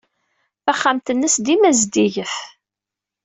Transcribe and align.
Taxxamt-nnes 0.65 1.35
dima 1.45 1.71
zeddiget. 1.79 2.35